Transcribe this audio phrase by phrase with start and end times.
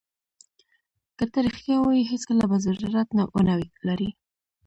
[1.17, 3.53] که ته رښتیا ووایې هېڅکله به ضرورت ونه
[3.87, 4.09] لرې.